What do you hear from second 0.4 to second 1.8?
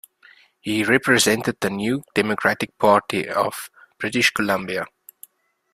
He represented the